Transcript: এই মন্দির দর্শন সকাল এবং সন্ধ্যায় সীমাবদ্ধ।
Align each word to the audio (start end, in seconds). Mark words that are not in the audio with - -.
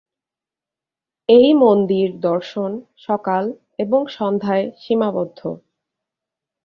এই 1.29 1.49
মন্দির 1.63 2.07
দর্শন 2.21 2.71
সকাল 2.97 3.43
এবং 3.77 4.01
সন্ধ্যায় 4.09 4.65
সীমাবদ্ধ। 4.79 5.39